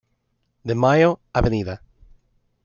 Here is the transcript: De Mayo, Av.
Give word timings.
De 0.63 0.73
Mayo, 0.73 1.19
Av. 1.31 1.45